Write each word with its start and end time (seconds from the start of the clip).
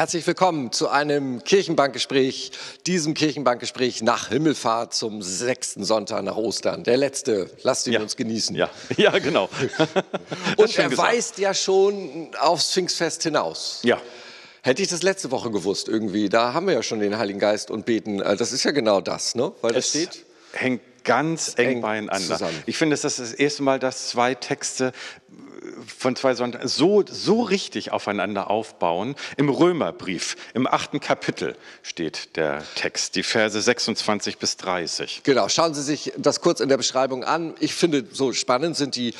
Herzlich 0.00 0.26
willkommen 0.26 0.72
zu 0.72 0.88
einem 0.88 1.44
Kirchenbankgespräch, 1.44 2.52
diesem 2.86 3.12
Kirchenbankgespräch 3.12 4.00
nach 4.02 4.30
Himmelfahrt 4.30 4.94
zum 4.94 5.20
sechsten 5.20 5.84
Sonntag 5.84 6.22
nach 6.24 6.36
Ostern. 6.36 6.84
Der 6.84 6.96
letzte, 6.96 7.50
lasst 7.64 7.86
ihn 7.86 7.92
Ja. 7.92 8.00
uns 8.00 8.16
genießen. 8.16 8.56
Ja, 8.56 8.70
ja 8.96 9.10
genau. 9.18 9.50
Und 10.56 10.74
er 10.78 10.88
gesagt. 10.88 10.96
weist 10.96 11.36
ja 11.38 11.52
schon 11.52 12.30
aufs 12.40 12.72
Pfingstfest 12.72 13.24
hinaus. 13.24 13.80
Ja, 13.82 14.00
Hätte 14.62 14.80
ich 14.80 14.88
das 14.88 15.02
letzte 15.02 15.30
Woche 15.32 15.50
gewusst 15.50 15.86
irgendwie, 15.86 16.30
da 16.30 16.54
haben 16.54 16.66
wir 16.66 16.72
ja 16.72 16.82
schon 16.82 17.00
den 17.00 17.18
Heiligen 17.18 17.38
Geist 17.38 17.70
und 17.70 17.84
beten. 17.84 18.22
Äh, 18.22 18.36
Das 18.36 18.52
ist 18.52 18.64
ja 18.64 18.70
genau 18.70 19.02
das, 19.02 19.34
ne? 19.34 19.52
Weil 19.60 19.72
das 19.74 19.84
es 19.84 19.90
steht. 19.90 20.24
hängt 20.52 20.80
ganz 21.04 21.54
eng, 21.56 21.68
eng 21.68 21.80
beieinander. 21.80 22.36
zusammen. 22.36 22.62
Ich 22.66 22.76
finde, 22.76 22.94
das 22.94 23.04
ist 23.04 23.18
das 23.18 23.32
erste 23.32 23.62
Mal, 23.62 23.78
dass 23.78 24.08
zwei 24.08 24.34
Texte 24.34 24.92
von 25.86 26.16
zwei 26.16 26.34
Sonntagen 26.34 26.68
so, 26.68 27.04
so 27.06 27.42
richtig 27.42 27.92
aufeinander 27.92 28.50
aufbauen. 28.50 29.14
Im 29.36 29.48
Römerbrief, 29.48 30.36
im 30.54 30.66
achten 30.66 31.00
Kapitel 31.00 31.56
steht 31.82 32.36
der 32.36 32.62
Text, 32.74 33.16
die 33.16 33.22
Verse 33.22 33.60
26 33.60 34.38
bis 34.38 34.56
30. 34.56 35.22
Genau, 35.24 35.48
schauen 35.48 35.74
Sie 35.74 35.82
sich 35.82 36.12
das 36.16 36.40
kurz 36.40 36.60
in 36.60 36.68
der 36.68 36.76
Beschreibung 36.76 37.24
an. 37.24 37.54
Ich 37.60 37.74
finde, 37.74 38.06
so 38.10 38.32
spannend 38.32 38.76
sind 38.76 38.96
die, 38.96 39.14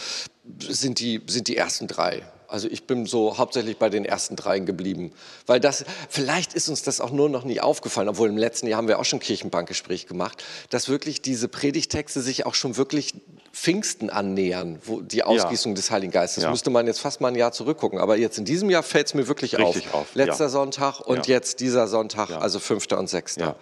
sind 0.59 1.01
die, 1.01 1.21
sind 1.27 1.49
die 1.49 1.57
ersten 1.57 1.87
drei. 1.87 2.23
Also 2.50 2.68
ich 2.68 2.84
bin 2.84 3.06
so 3.06 3.38
hauptsächlich 3.38 3.77
bei 3.78 3.88
den 3.88 4.04
ersten 4.04 4.36
dreien 4.36 4.66
geblieben. 4.66 5.12
Weil 5.46 5.60
das, 5.60 5.84
vielleicht 6.09 6.54
ist 6.54 6.68
uns 6.68 6.82
das 6.82 7.00
auch 7.00 7.10
nur 7.10 7.28
noch 7.28 7.45
nie 7.45 7.60
aufgefallen, 7.60 8.09
obwohl 8.09 8.28
im 8.28 8.36
letzten 8.36 8.66
Jahr 8.66 8.78
haben 8.78 8.88
wir 8.88 8.98
auch 8.98 9.04
schon 9.04 9.20
Kirchenbankgespräch 9.20 10.06
gemacht, 10.06 10.42
dass 10.70 10.88
wirklich 10.88 11.23
diese 11.23 11.48
Predigtexte 11.48 12.20
sich 12.20 12.46
auch 12.46 12.54
schon 12.54 12.76
wirklich 12.76 13.14
Pfingsten 13.52 14.10
annähern, 14.10 14.78
wo 14.84 15.00
die 15.00 15.23
Ausgießung 15.23 15.74
des 15.74 15.90
Heiligen 15.90 16.12
Geistes. 16.12 16.45
Ja. 16.45 16.50
Müsste 16.50 16.70
man 16.70 16.86
jetzt 16.86 17.00
fast 17.00 17.20
mal 17.20 17.28
ein 17.28 17.34
Jahr 17.34 17.52
zurückgucken. 17.52 17.98
Aber 17.98 18.16
jetzt 18.16 18.38
in 18.38 18.45
diesem 18.45 18.70
Jahr 18.70 18.82
fällt 18.82 19.09
es 19.09 19.14
mir 19.14 19.28
wirklich 19.28 19.59
Richtig 19.59 19.92
auf, 19.92 20.14
Letzter 20.14 20.45
ja. 20.45 20.51
Sonntag 20.51 21.01
und 21.01 21.26
Ja. 21.26 21.34
jetzt 21.34 21.60
dieser 21.60 21.88
Sonntag, 21.88 22.30
Ja. 22.30 22.38
also 22.38 22.59
fünfter 22.59 22.98
und 22.98 23.09
sechster. 23.09 23.56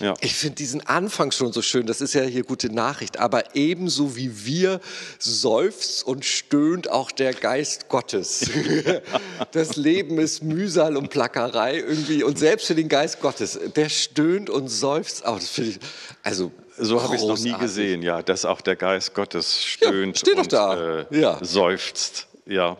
Ja. 0.00 0.06
Ja. 0.08 0.14
Ich 0.20 0.34
finde 0.34 0.56
diesen 0.56 0.86
Anfang 0.86 1.32
schon 1.32 1.52
so 1.52 1.60
schön, 1.60 1.86
das 1.86 2.00
ist 2.00 2.14
ja 2.14 2.22
hier 2.22 2.44
gute 2.44 2.72
Nachricht, 2.72 3.18
aber 3.18 3.56
ebenso 3.56 4.14
wie 4.16 4.44
wir 4.46 4.80
seufzt 5.18 6.06
und 6.06 6.24
stöhnt 6.24 6.88
auch 6.90 7.10
der 7.10 7.34
Geist 7.34 7.88
Gottes. 7.88 8.48
Das 9.52 9.76
Leben 9.76 10.18
ist 10.18 10.42
Mühsal 10.42 10.96
und 10.96 11.10
Plackerei 11.10 11.78
irgendwie 11.78 12.22
und 12.22 12.38
selbst 12.38 12.66
für 12.66 12.74
den 12.74 12.88
Geist 12.88 13.20
Gottes, 13.20 13.58
der 13.76 13.88
stöhnt 13.88 14.50
und 14.50 14.68
seufzt 14.68 15.24
auch. 15.24 15.36
Das 15.38 15.48
finde 15.48 15.70
ich, 15.70 15.78
also 16.22 16.52
So 16.78 17.02
habe 17.02 17.16
ich 17.16 17.22
es 17.22 17.26
noch 17.26 17.38
nie 17.38 17.54
gesehen, 17.58 18.02
ja, 18.02 18.22
dass 18.22 18.44
auch 18.44 18.60
der 18.60 18.76
Geist 18.76 19.14
Gottes 19.14 19.64
stöhnt 19.64 20.18
steht 20.18 20.34
doch 20.34 20.42
und 20.42 20.52
da. 20.52 21.00
Äh, 21.10 21.20
Ja. 21.20 21.38
seufzt. 21.42 22.26
Ja. 22.46 22.76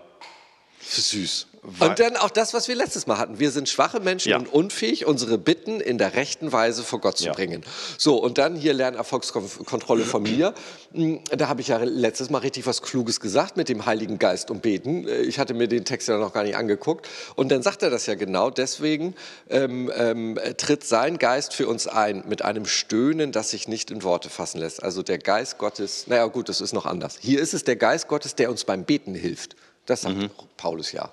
Süß. 0.80 1.46
Und 1.80 1.98
dann 2.00 2.16
auch 2.16 2.30
das, 2.30 2.54
was 2.54 2.68
wir 2.68 2.74
letztes 2.74 3.06
Mal 3.06 3.18
hatten. 3.18 3.38
Wir 3.38 3.50
sind 3.50 3.68
schwache 3.68 4.00
Menschen 4.00 4.30
Ja. 4.30 4.38
und 4.38 4.46
unfähig, 4.52 5.06
unsere 5.06 5.38
Bitten 5.38 5.80
in 5.80 5.98
der 5.98 6.14
rechten 6.14 6.52
Weise 6.52 6.82
vor 6.82 7.00
Gott 7.00 7.18
zu 7.18 7.26
Ja. 7.26 7.32
bringen. 7.32 7.62
So, 7.98 8.16
und 8.16 8.38
dann 8.38 8.56
hier 8.56 8.72
Lernerfolgskontrolle 8.74 10.04
von 10.04 10.22
mir. 10.22 10.54
Hm, 10.92 11.20
Da 11.36 11.48
habe 11.48 11.60
ich 11.60 11.68
ja 11.68 11.78
letztes 11.78 12.30
Mal 12.30 12.38
richtig 12.38 12.66
was 12.66 12.82
Kluges 12.82 13.20
gesagt 13.20 13.56
mit 13.56 13.68
dem 13.68 13.86
Heiligen 13.86 14.18
Geist 14.18 14.50
und 14.50 14.62
Beten. 14.62 15.06
Äh, 15.06 15.22
Ich 15.22 15.38
hatte 15.38 15.54
mir 15.54 15.68
den 15.68 15.84
Text 15.84 16.08
ja 16.08 16.16
noch 16.18 16.32
gar 16.32 16.42
nicht 16.44 16.56
angeguckt. 16.56 17.06
Und 17.36 17.50
dann 17.50 17.62
sagt 17.62 17.82
er 17.82 17.90
das 17.90 18.06
ja 18.06 18.14
genau. 18.14 18.50
Deswegen 18.50 19.14
ähm, 19.50 19.90
ähm, 19.94 20.38
tritt 20.56 20.84
sein 20.84 21.18
Geist 21.18 21.54
für 21.54 21.68
uns 21.68 21.86
ein 21.86 22.24
mit 22.28 22.42
einem 22.42 22.66
Stöhnen, 22.66 23.32
das 23.32 23.50
sich 23.50 23.68
nicht 23.68 23.90
in 23.90 24.02
Worte 24.02 24.30
fassen 24.30 24.58
lässt. 24.58 24.82
Also 24.82 25.02
der 25.02 25.18
Geist 25.18 25.58
Gottes, 25.58 26.06
naja 26.06 26.26
gut, 26.26 26.48
das 26.48 26.60
ist 26.60 26.72
noch 26.72 26.86
anders. 26.86 27.16
Hier 27.20 27.40
ist 27.40 27.54
es 27.54 27.64
der 27.64 27.76
Geist 27.76 28.08
Gottes, 28.08 28.34
der 28.34 28.50
uns 28.50 28.64
beim 28.64 28.84
Beten 28.84 29.14
hilft. 29.14 29.56
Das 29.88 30.02
sagt 30.02 30.18
Paulus 30.58 30.92
ja. 30.92 31.10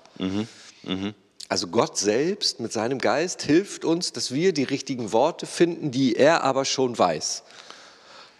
Also 1.48 1.68
Gott 1.68 1.96
selbst 1.96 2.60
mit 2.60 2.72
seinem 2.72 2.98
Geist 2.98 3.42
hilft 3.42 3.84
uns, 3.84 4.12
dass 4.12 4.32
wir 4.34 4.52
die 4.52 4.64
richtigen 4.64 5.12
Worte 5.12 5.46
finden, 5.46 5.90
die 5.90 6.14
er 6.16 6.44
aber 6.44 6.64
schon 6.64 6.98
weiß. 6.98 7.42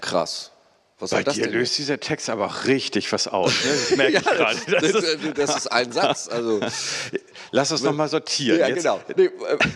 Krass. 0.00 0.50
Was 0.98 1.10
Bei 1.10 1.22
dir 1.24 1.46
löst 1.50 1.76
dieser 1.76 2.00
Text 2.00 2.30
aber 2.30 2.46
auch 2.46 2.64
richtig 2.64 3.12
was 3.12 3.28
aus. 3.28 3.52
Ne? 3.52 3.70
Das 3.70 3.96
merke 3.98 4.12
ja, 4.14 4.20
ich 4.20 4.26
gerade. 4.26 4.58
das, 4.66 4.92
Das 4.92 5.04
ist, 5.04 5.38
das 5.38 5.56
ist 5.58 5.66
ein 5.66 5.92
Satz. 5.92 6.26
Also, 6.26 6.58
lass 7.50 7.70
uns 7.70 7.82
noch 7.82 7.92
mal 7.92 8.08
sortieren. 8.08 8.58
ja, 8.60 8.68
Jetzt- 8.68 8.78
genau. 8.78 9.02
Nee, 9.14 9.24
äh, 9.26 9.30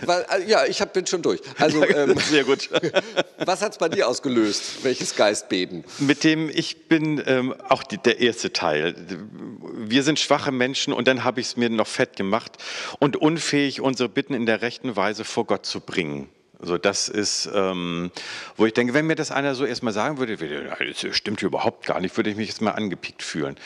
weil, 0.07 0.25
äh, 0.31 0.49
ja, 0.49 0.65
ich 0.65 0.81
hab, 0.81 0.95
bin 0.95 1.07
schon 1.07 1.21
durch. 1.21 1.43
Also, 1.59 1.85
ähm, 1.87 2.17
Sehr 2.19 2.45
gut. 2.45 2.71
was 3.45 3.61
hat 3.61 3.73
es 3.73 3.79
bei 3.79 3.91
dir 3.91 4.09
ausgelöst? 4.09 4.83
Welches 4.83 5.15
Geistbeben? 5.15 5.85
Mit 5.99 6.25
dem 6.25 6.49
ich 6.49 6.89
bin 6.89 7.23
ähm, 7.27 7.55
auch 7.69 7.83
die, 7.83 7.99
der 7.99 8.21
erste 8.21 8.55
Teil. 8.55 8.95
Wir 9.91 10.03
sind 10.03 10.21
schwache 10.21 10.53
Menschen 10.53 10.93
und 10.93 11.09
dann 11.09 11.25
habe 11.25 11.41
ich 11.41 11.49
es 11.49 11.57
mir 11.57 11.69
noch 11.69 11.87
fett 11.87 12.17
gemacht 12.17 12.59
und 13.01 13.17
unfähig, 13.17 13.81
unsere 13.81 14.09
Bitten 14.09 14.35
in 14.35 14.47
der 14.47 14.63
rechten 14.63 14.95
Weise 14.95 15.25
vor 15.25 15.47
Gott 15.47 15.67
zu 15.67 15.81
bringen. 15.81 16.29
So, 16.63 16.77
das 16.77 17.09
ist, 17.09 17.49
ähm, 17.55 18.11
wo 18.57 18.67
ich 18.67 18.75
denke, 18.75 18.93
wenn 18.93 19.07
mir 19.07 19.17
das 19.17 19.31
einer 19.31 19.55
so 19.55 19.65
erstmal 19.65 19.95
sagen 19.95 20.19
würde, 20.19 20.37
das 20.79 21.17
stimmt 21.17 21.43
überhaupt 21.43 21.87
gar 21.87 22.01
nicht, 22.01 22.17
würde 22.17 22.31
ich 22.31 22.37
mich 22.37 22.49
jetzt 22.49 22.61
mal 22.61 22.73
angepiekt 22.73 23.23
fühlen. 23.23 23.57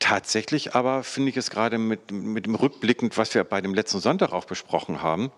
Tatsächlich 0.00 0.74
aber 0.74 1.04
finde 1.04 1.30
ich 1.30 1.36
es 1.36 1.50
gerade 1.50 1.78
mit, 1.78 2.10
mit 2.10 2.46
dem 2.46 2.56
Rückblickend, 2.56 3.16
was 3.16 3.34
wir 3.34 3.44
bei 3.44 3.60
dem 3.60 3.72
letzten 3.72 4.00
Sonntag 4.00 4.32
auch 4.32 4.46
besprochen 4.46 5.00
haben, 5.00 5.30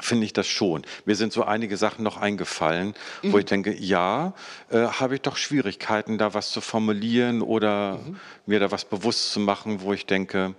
finde 0.00 0.26
ich 0.26 0.32
das 0.32 0.46
schon. 0.46 0.82
Mir 1.04 1.16
sind 1.16 1.32
so 1.32 1.44
einige 1.44 1.76
Sachen 1.76 2.02
noch 2.02 2.16
eingefallen, 2.16 2.94
wo 3.22 3.38
ich 3.38 3.44
denke, 3.44 3.74
ja, 3.74 4.34
äh, 4.70 4.78
habe 4.86 5.14
ich 5.14 5.20
doch 5.22 5.36
Schwierigkeiten, 5.36 6.18
da 6.18 6.34
was 6.34 6.50
zu 6.50 6.60
formulieren 6.60 7.42
oder 7.42 8.00
mir 8.46 8.60
da 8.60 8.70
was 8.70 8.84
bewusst 8.84 9.32
zu 9.32 9.40
machen, 9.40 9.80
wo 9.82 9.92
ich 9.92 10.06
denke, 10.06 10.54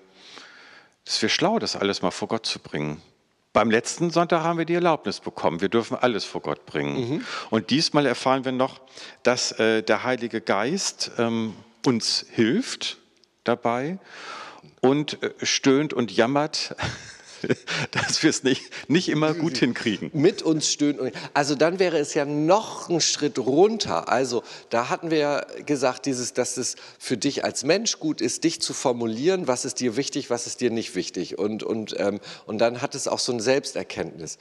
es 1.05 1.21
wäre 1.21 1.29
schlau, 1.29 1.59
das 1.59 1.75
alles 1.75 2.01
mal 2.01 2.11
vor 2.11 2.27
Gott 2.27 2.45
zu 2.45 2.59
bringen. 2.59 3.01
Beim 3.53 3.71
letzten 3.71 4.09
Sonntag 4.09 4.43
haben 4.43 4.57
wir 4.57 4.65
die 4.65 4.73
Erlaubnis 4.73 5.21
bekommen. 5.21 5.61
Wir 5.61 5.69
dürfen 5.69 5.95
alles 5.95 6.25
vor 6.25 6.41
Gott 6.41 6.65
bringen. 6.65 7.25
Und 7.51 7.69
diesmal 7.69 8.05
erfahren 8.05 8.43
wir 8.43 8.51
noch, 8.51 8.81
dass 9.23 9.53
äh, 9.53 9.81
der 9.81 10.03
Heilige 10.03 10.41
Geist 10.41 11.11
ähm, 11.17 11.55
uns 11.85 12.25
hilft 12.31 12.97
dabei 13.45 13.97
und 14.81 15.23
äh, 15.23 15.33
stöhnt 15.43 15.93
und 15.93 16.11
jammert, 16.11 16.75
dass 17.91 18.21
wir 18.23 18.29
es 18.29 18.43
nicht, 18.43 18.63
nicht 18.89 19.09
immer 19.09 19.33
gut 19.33 19.57
hinkriegen. 19.57 20.09
mit 20.13 20.41
uns 20.41 20.71
stöhnt. 20.71 20.99
und- 20.99 21.11
Also 21.33 21.55
dann 21.55 21.79
wäre 21.79 21.97
es 21.97 22.13
ja 22.13 22.25
noch 22.25 22.89
ein 22.89 23.01
Schritt 23.01 23.39
runter. 23.39 24.09
Also 24.09 24.43
da 24.69 24.89
hatten 24.89 25.11
wir 25.11 25.17
ja 25.17 25.45
gesagt, 25.65 26.05
dieses, 26.05 26.33
dass 26.33 26.57
es 26.57 26.75
für 26.99 27.17
dich 27.17 27.43
als 27.43 27.63
Mensch 27.63 27.99
gut 27.99 28.21
ist, 28.21 28.43
dich 28.43 28.61
zu 28.61 28.73
formulieren, 28.73 29.47
was 29.47 29.65
ist 29.65 29.79
dir 29.79 29.95
wichtig, 29.97 30.29
was 30.29 30.47
ist 30.47 30.61
dir 30.61 30.71
nicht 30.71 30.95
wichtig. 30.95 31.37
Und, 31.37 31.63
und, 31.63 31.95
ähm, 31.99 32.19
und 32.45 32.59
dann 32.59 32.81
hat 32.81 32.95
es 32.95 33.07
auch 33.07 33.19
so 33.19 33.31
ein 33.31 33.39
Selbsterkenntnis. 33.39 34.37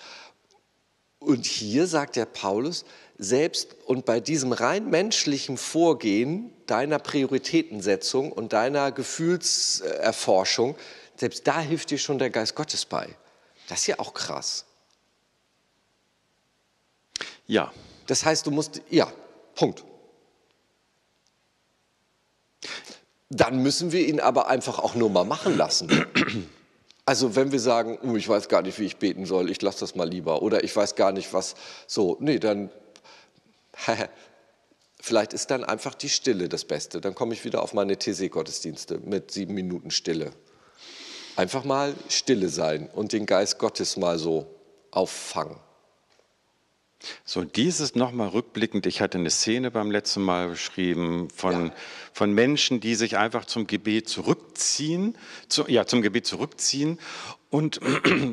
Und 1.18 1.46
hier 1.46 1.86
sagt 1.86 2.16
der 2.16 2.26
Paulus, 2.26 2.84
selbst 3.16 3.76
und 3.86 4.04
bei 4.04 4.20
diesem 4.20 4.52
rein 4.52 4.90
menschlichen 4.90 5.56
Vorgehen 5.56 6.50
deiner 6.66 6.98
Prioritätensetzung 6.98 8.30
und 8.32 8.52
deiner 8.52 8.92
Gefühlserforschung, 8.92 10.76
selbst 11.16 11.46
da 11.46 11.60
hilft 11.60 11.90
dir 11.90 11.98
schon 11.98 12.18
der 12.18 12.30
Geist 12.30 12.54
Gottes 12.54 12.84
bei. 12.84 13.16
Das 13.68 13.80
ist 13.80 13.86
ja 13.86 13.98
auch 13.98 14.14
krass. 14.14 14.66
Ja, 17.46 17.72
Das 18.06 18.24
heißt, 18.24 18.46
du 18.46 18.50
musst, 18.50 18.82
ja, 18.90 19.10
Punkt. 19.54 19.84
Dann 23.30 23.62
müssen 23.62 23.92
wir 23.92 24.06
ihn 24.06 24.20
aber 24.20 24.48
einfach 24.48 24.78
auch 24.78 24.94
nur 24.94 25.10
mal 25.10 25.24
machen 25.24 25.56
lassen. 25.56 26.06
Also 27.06 27.36
wenn 27.36 27.52
wir 27.52 27.60
sagen, 27.60 27.98
oh, 28.02 28.16
ich 28.16 28.26
weiß 28.26 28.48
gar 28.48 28.62
nicht, 28.62 28.78
wie 28.78 28.86
ich 28.86 28.96
beten 28.96 29.26
soll, 29.26 29.50
ich 29.50 29.60
lasse 29.60 29.80
das 29.80 29.94
mal 29.94 30.08
lieber. 30.08 30.40
Oder 30.40 30.64
ich 30.64 30.74
weiß 30.74 30.94
gar 30.94 31.12
nicht, 31.12 31.34
was 31.34 31.54
so, 31.86 32.16
nee, 32.18 32.38
dann, 32.38 32.70
vielleicht 35.02 35.34
ist 35.34 35.50
dann 35.50 35.64
einfach 35.64 35.94
die 35.94 36.08
Stille 36.08 36.48
das 36.48 36.64
Beste. 36.64 37.02
Dann 37.02 37.14
komme 37.14 37.34
ich 37.34 37.44
wieder 37.44 37.60
auf 37.60 37.74
meine 37.74 37.98
TC-Gottesdienste 37.98 39.00
mit 39.00 39.32
sieben 39.32 39.52
Minuten 39.52 39.90
Stille. 39.90 40.32
Einfach 41.36 41.64
mal 41.64 41.94
stille 42.08 42.48
sein 42.48 42.88
und 42.92 43.12
den 43.12 43.26
Geist 43.26 43.58
Gottes 43.58 43.96
mal 43.96 44.18
so 44.18 44.46
auffangen. 44.90 45.58
So, 47.24 47.44
dieses 47.44 47.94
nochmal 47.94 48.28
rückblickend. 48.28 48.86
Ich 48.86 49.00
hatte 49.00 49.18
eine 49.18 49.30
Szene 49.30 49.70
beim 49.70 49.90
letzten 49.90 50.22
Mal 50.22 50.48
beschrieben 50.48 51.28
von, 51.34 51.72
von 52.12 52.32
Menschen, 52.32 52.80
die 52.80 52.94
sich 52.94 53.16
einfach 53.16 53.44
zum 53.44 53.66
Gebet 53.66 54.08
zurückziehen, 54.08 55.18
zu, 55.48 55.68
ja, 55.68 55.86
zum 55.86 56.02
Gebet 56.02 56.26
zurückziehen 56.26 56.98
und 57.50 57.80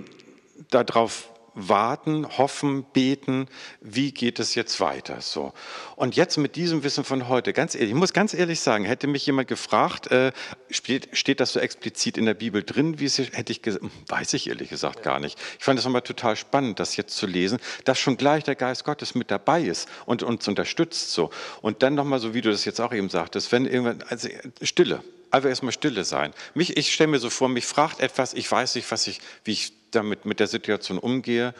darauf 0.69 1.30
warten, 1.53 2.25
hoffen, 2.37 2.83
beten, 2.93 3.47
wie 3.81 4.11
geht 4.11 4.39
es 4.39 4.55
jetzt 4.55 4.79
weiter? 4.79 5.21
So. 5.21 5.53
Und 5.95 6.15
jetzt 6.15 6.37
mit 6.37 6.55
diesem 6.55 6.83
Wissen 6.83 7.03
von 7.03 7.27
heute, 7.27 7.53
ganz 7.53 7.75
ehrlich, 7.75 7.89
ich 7.89 7.95
muss 7.95 8.13
ganz 8.13 8.33
ehrlich 8.33 8.59
sagen, 8.61 8.85
hätte 8.85 9.07
mich 9.07 9.25
jemand 9.25 9.47
gefragt, 9.47 10.07
äh, 10.11 10.31
steht, 10.69 11.09
steht 11.13 11.39
das 11.39 11.53
so 11.53 11.59
explizit 11.59 12.17
in 12.17 12.25
der 12.25 12.33
Bibel 12.33 12.63
drin, 12.63 12.99
wie 12.99 13.05
es 13.05 13.17
hier, 13.17 13.25
hätte 13.31 13.51
ich 13.51 13.61
gesagt, 13.61 13.85
weiß 14.07 14.33
ich 14.33 14.47
ehrlich 14.47 14.69
gesagt 14.69 15.03
gar 15.03 15.19
nicht. 15.19 15.37
Ich 15.59 15.65
fand 15.65 15.77
es 15.77 15.85
nochmal 15.85 16.01
total 16.01 16.35
spannend, 16.35 16.79
das 16.79 16.95
jetzt 16.95 17.15
zu 17.15 17.27
lesen, 17.27 17.59
dass 17.85 17.99
schon 17.99 18.17
gleich 18.17 18.43
der 18.43 18.55
Geist 18.55 18.83
Gottes 18.85 19.15
mit 19.15 19.29
dabei 19.31 19.61
ist 19.61 19.89
und 20.05 20.23
uns 20.23 20.47
unterstützt 20.47 21.11
so. 21.11 21.29
Und 21.61 21.83
dann 21.83 21.95
nochmal 21.95 22.19
so, 22.19 22.33
wie 22.33 22.41
du 22.41 22.51
das 22.51 22.65
jetzt 22.65 22.79
auch 22.79 22.93
eben 22.93 23.09
sagtest, 23.09 23.51
wenn 23.51 23.65
irgendwann, 23.65 24.03
also 24.07 24.29
Stille, 24.61 25.03
Einfach 25.31 25.49
erstmal 25.49 25.71
Stille 25.71 26.03
sein. 26.03 26.33
Mich, 26.53 26.77
ich 26.77 26.93
stelle 26.93 27.09
mir 27.09 27.19
so 27.19 27.29
vor, 27.29 27.49
mich 27.49 27.65
fragt 27.65 27.99
etwas, 28.01 28.33
ich 28.33 28.51
weiß 28.51 28.75
nicht, 28.75 28.91
was 28.91 29.07
ich, 29.07 29.21
wie 29.45 29.53
ich 29.53 29.73
damit 29.91 30.25
mit 30.25 30.39
der 30.39 30.47
Situation 30.47 30.97
umgehe. 30.97 31.53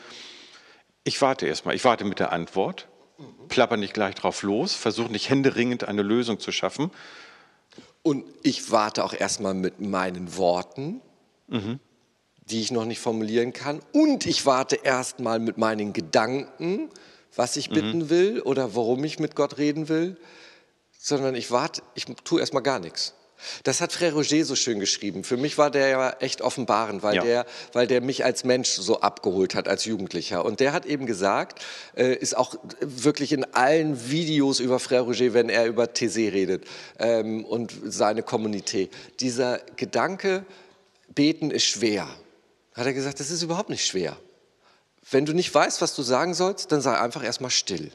Ich 1.04 1.22
warte 1.22 1.48
erstmal, 1.48 1.76
ich 1.76 1.84
warte 1.84 2.04
mit 2.04 2.20
der 2.20 2.32
Antwort, 2.32 2.88
plapper 3.48 3.78
nicht 3.78 3.94
gleich 3.94 4.16
drauf 4.16 4.44
los, 4.44 4.74
versuche 4.74 5.12
nicht 5.12 5.30
händeringend 5.30 5.86
eine 5.86 6.02
Lösung 6.02 6.40
zu 6.40 6.52
schaffen. 6.52 6.92
Und 8.04 8.26
ich 8.44 8.72
warte 8.72 9.04
auch 9.04 9.14
erstmal 9.14 9.54
mit 9.54 9.80
meinen 9.80 10.36
Worten, 10.38 11.02
mhm. 11.48 11.80
die 12.46 12.62
ich 12.62 12.72
noch 12.72 12.86
nicht 12.86 13.00
formulieren 13.00 13.54
kann. 13.54 13.82
Und 13.94 14.26
ich 14.26 14.46
warte 14.46 14.76
erstmal 14.76 15.40
mit 15.40 15.58
meinen 15.58 15.94
Gedanken, 15.94 16.90
was 17.36 17.56
ich 17.56 17.70
bitten 17.70 18.00
mhm. 18.00 18.10
will 18.10 18.42
oder 18.42 18.76
warum 18.76 19.04
ich 19.04 19.20
mit 19.20 19.36
Gott 19.36 19.58
reden 19.58 19.88
will, 19.88 20.18
sondern 20.98 21.36
ich 21.36 21.52
warte, 21.52 21.82
ich 21.96 22.06
tue 22.24 22.40
erstmal 22.40 22.64
gar 22.64 22.80
nichts. 22.80 23.14
Das 23.64 23.82
hat 23.82 23.92
Frère 23.92 24.14
Roger 24.14 24.44
so 24.46 24.56
schön 24.56 24.80
geschrieben. 24.80 25.24
Für 25.24 25.38
mich 25.38 25.58
war 25.58 25.72
der 25.72 25.88
ja 25.88 26.10
echt 26.20 26.42
offenbarend, 26.42 27.04
weil, 27.04 27.16
ja. 27.16 27.24
der, 27.24 27.46
weil 27.74 27.88
der 27.88 28.02
mich 28.02 28.26
als 28.26 28.44
Mensch 28.44 28.70
so 28.70 29.02
abgeholt 29.02 29.56
hat, 29.56 29.68
als 29.68 29.86
Jugendlicher. 29.86 30.46
Und 30.46 30.60
der 30.60 30.74
hat 30.74 30.86
eben 30.86 31.06
gesagt, 31.06 31.64
äh, 31.96 32.16
ist 32.16 32.36
auch 32.36 32.56
wirklich 32.80 33.34
in 33.34 33.46
allen 33.54 34.10
Videos 34.10 34.60
über 34.60 34.78
Frère 34.78 35.02
Roger, 35.02 35.34
wenn 35.34 35.50
er 35.50 35.66
über 35.66 35.86
Thésée 35.86 36.32
redet 36.32 36.66
ähm, 37.00 37.46
und 37.46 37.74
seine 37.86 38.24
Kommunität, 38.24 38.92
dieser 39.20 39.60
Gedanke, 39.76 40.46
beten 41.14 41.52
ist 41.52 41.66
schwer. 41.66 42.08
Hat 42.74 42.86
er 42.86 42.94
gesagt, 42.94 43.20
das 43.20 43.32
ist 43.32 43.42
überhaupt 43.42 43.70
nicht 43.70 43.86
schwer. 43.86 44.18
Wenn 45.10 45.26
du 45.26 45.34
nicht 45.34 45.54
weißt, 45.54 45.82
was 45.82 45.96
du 45.96 46.04
sagen 46.04 46.34
sollst, 46.34 46.72
dann 46.72 46.82
sei 46.82 46.98
einfach 46.98 47.24
erstmal 47.24 47.52
still. 47.52 47.92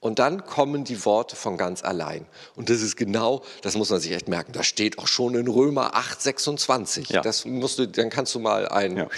Und 0.00 0.20
dann 0.20 0.46
kommen 0.46 0.84
die 0.84 1.04
Worte 1.04 1.34
von 1.34 1.56
ganz 1.56 1.82
allein. 1.82 2.26
Und 2.54 2.70
das 2.70 2.82
ist 2.82 2.96
genau, 2.96 3.42
das 3.62 3.76
muss 3.76 3.90
man 3.90 4.00
sich 4.00 4.12
echt 4.12 4.28
merken, 4.28 4.52
das 4.52 4.66
steht 4.66 4.98
auch 4.98 5.08
schon 5.08 5.34
in 5.34 5.48
Römer 5.48 5.94
8, 5.94 6.20
26. 6.22 7.08
Ja. 7.10 7.20
Das 7.20 7.44
musst 7.44 7.78
du, 7.78 7.88
dann 7.88 8.08
kannst 8.08 8.34
du 8.34 8.38
mal 8.38 8.68
ein. 8.68 8.96
Ja. 8.96 9.08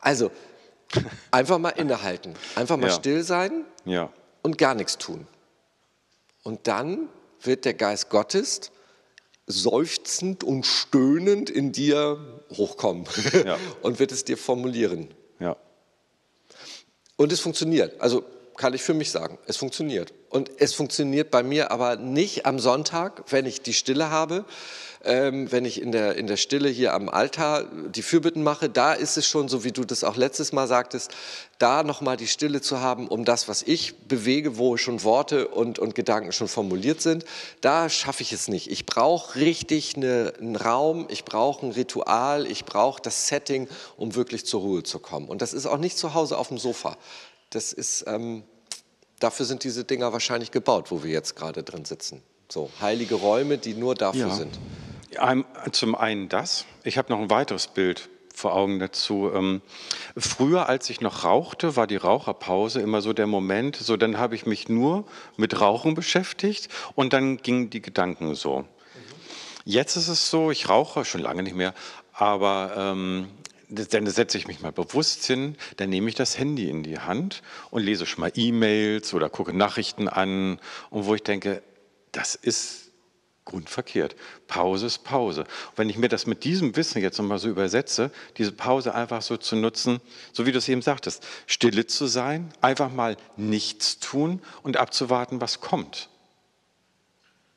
Also, 0.00 0.32
einfach 1.30 1.58
mal 1.58 1.70
innehalten, 1.70 2.34
einfach 2.56 2.76
mal 2.76 2.88
ja. 2.88 2.92
still 2.92 3.22
sein 3.22 3.64
und 4.42 4.58
gar 4.58 4.74
nichts 4.74 4.98
tun. 4.98 5.26
Und 6.42 6.66
dann 6.66 7.08
wird 7.40 7.64
der 7.64 7.74
Geist 7.74 8.10
Gottes 8.10 8.72
seufzend 9.46 10.42
und 10.42 10.66
stöhnend 10.66 11.50
in 11.50 11.72
dir 11.72 12.42
hochkommen 12.52 13.06
und 13.82 13.98
wird 13.98 14.10
es 14.10 14.24
dir 14.24 14.36
formulieren. 14.36 15.14
Und 17.16 17.32
es 17.32 17.40
funktioniert. 17.40 18.00
Also 18.00 18.24
kann 18.56 18.74
ich 18.74 18.82
für 18.82 18.94
mich 18.94 19.10
sagen, 19.10 19.38
es 19.46 19.56
funktioniert. 19.56 20.12
Und 20.30 20.50
es 20.58 20.74
funktioniert 20.74 21.30
bei 21.30 21.42
mir 21.42 21.70
aber 21.70 21.96
nicht 21.96 22.46
am 22.46 22.58
Sonntag, 22.58 23.22
wenn 23.30 23.46
ich 23.46 23.62
die 23.62 23.72
Stille 23.72 24.10
habe, 24.10 24.44
ähm, 25.04 25.52
wenn 25.52 25.64
ich 25.64 25.80
in 25.80 25.92
der, 25.92 26.16
in 26.16 26.26
der 26.26 26.36
Stille 26.36 26.68
hier 26.68 26.94
am 26.94 27.08
Altar 27.08 27.64
die 27.64 28.02
Fürbitten 28.02 28.42
mache. 28.42 28.68
Da 28.68 28.94
ist 28.94 29.16
es 29.16 29.26
schon, 29.26 29.48
so 29.48 29.64
wie 29.64 29.72
du 29.72 29.84
das 29.84 30.02
auch 30.02 30.16
letztes 30.16 30.52
Mal 30.52 30.66
sagtest, 30.66 31.12
da 31.58 31.82
nochmal 31.82 32.16
die 32.16 32.26
Stille 32.26 32.60
zu 32.60 32.80
haben, 32.80 33.06
um 33.08 33.24
das, 33.24 33.48
was 33.48 33.62
ich 33.62 33.94
bewege, 34.08 34.58
wo 34.58 34.76
schon 34.76 35.04
Worte 35.04 35.48
und, 35.48 35.78
und 35.78 35.94
Gedanken 35.94 36.32
schon 36.32 36.48
formuliert 36.48 37.00
sind. 37.00 37.24
Da 37.60 37.88
schaffe 37.88 38.22
ich 38.22 38.32
es 38.32 38.48
nicht. 38.48 38.70
Ich 38.70 38.86
brauche 38.86 39.36
richtig 39.36 39.96
eine, 39.96 40.32
einen 40.40 40.56
Raum, 40.56 41.06
ich 41.10 41.24
brauche 41.24 41.66
ein 41.66 41.72
Ritual, 41.72 42.46
ich 42.46 42.64
brauche 42.64 43.00
das 43.00 43.28
Setting, 43.28 43.68
um 43.96 44.14
wirklich 44.14 44.46
zur 44.46 44.62
Ruhe 44.62 44.82
zu 44.82 44.98
kommen. 44.98 45.28
Und 45.28 45.42
das 45.42 45.52
ist 45.52 45.66
auch 45.66 45.78
nicht 45.78 45.98
zu 45.98 46.14
Hause 46.14 46.38
auf 46.38 46.48
dem 46.48 46.58
Sofa. 46.58 46.96
Das 47.54 47.72
ist, 47.72 48.04
ähm, 48.08 48.42
dafür 49.20 49.46
sind 49.46 49.62
diese 49.62 49.84
Dinger 49.84 50.12
wahrscheinlich 50.12 50.50
gebaut, 50.50 50.90
wo 50.90 51.04
wir 51.04 51.12
jetzt 51.12 51.36
gerade 51.36 51.62
drin 51.62 51.84
sitzen. 51.84 52.20
So, 52.50 52.68
heilige 52.80 53.14
Räume, 53.14 53.58
die 53.58 53.74
nur 53.74 53.94
dafür 53.94 54.28
ja. 54.28 54.34
sind. 54.34 54.58
Zum 55.70 55.94
einen 55.94 56.28
das. 56.28 56.64
Ich 56.82 56.98
habe 56.98 57.12
noch 57.12 57.20
ein 57.20 57.30
weiteres 57.30 57.68
Bild 57.68 58.08
vor 58.34 58.54
Augen 58.54 58.80
dazu. 58.80 59.30
Ähm, 59.32 59.62
früher, 60.16 60.68
als 60.68 60.90
ich 60.90 61.00
noch 61.00 61.22
rauchte, 61.22 61.76
war 61.76 61.86
die 61.86 61.96
Raucherpause 61.96 62.80
immer 62.80 63.00
so 63.00 63.12
der 63.12 63.28
Moment, 63.28 63.76
so 63.76 63.96
dann 63.96 64.18
habe 64.18 64.34
ich 64.34 64.46
mich 64.46 64.68
nur 64.68 65.04
mit 65.36 65.60
Rauchen 65.60 65.94
beschäftigt 65.94 66.68
und 66.96 67.12
dann 67.12 67.36
gingen 67.36 67.70
die 67.70 67.80
Gedanken 67.80 68.34
so. 68.34 68.64
Jetzt 69.64 69.94
ist 69.94 70.08
es 70.08 70.28
so, 70.28 70.50
ich 70.50 70.68
rauche 70.68 71.04
schon 71.04 71.20
lange 71.20 71.44
nicht 71.44 71.54
mehr, 71.54 71.72
aber 72.12 72.74
ähm, 72.76 73.28
dann 73.68 74.06
setze 74.06 74.38
ich 74.38 74.46
mich 74.46 74.60
mal 74.60 74.72
bewusst 74.72 75.24
hin, 75.24 75.56
dann 75.76 75.90
nehme 75.90 76.08
ich 76.08 76.14
das 76.14 76.38
Handy 76.38 76.68
in 76.68 76.82
die 76.82 76.98
Hand 76.98 77.42
und 77.70 77.82
lese 77.82 78.06
schon 78.06 78.20
mal 78.20 78.32
E-Mails 78.34 79.14
oder 79.14 79.28
gucke 79.28 79.52
Nachrichten 79.52 80.08
an 80.08 80.60
und 80.90 81.06
wo 81.06 81.14
ich 81.14 81.22
denke, 81.22 81.62
das 82.12 82.34
ist 82.34 82.84
grundverkehrt. 83.44 84.16
Pause 84.46 84.86
ist 84.86 85.04
Pause. 85.04 85.42
Und 85.42 85.78
wenn 85.78 85.90
ich 85.90 85.98
mir 85.98 86.08
das 86.08 86.26
mit 86.26 86.44
diesem 86.44 86.76
Wissen 86.76 87.02
jetzt 87.02 87.18
nochmal 87.18 87.38
so 87.38 87.48
übersetze, 87.48 88.10
diese 88.38 88.52
Pause 88.52 88.94
einfach 88.94 89.22
so 89.22 89.36
zu 89.36 89.56
nutzen, 89.56 90.00
so 90.32 90.46
wie 90.46 90.52
du 90.52 90.58
es 90.58 90.68
eben 90.68 90.82
sagtest, 90.82 91.22
stille 91.46 91.86
zu 91.86 92.06
sein, 92.06 92.52
einfach 92.60 92.90
mal 92.90 93.16
nichts 93.36 93.98
tun 93.98 94.40
und 94.62 94.76
abzuwarten, 94.76 95.40
was 95.40 95.60
kommt 95.60 96.08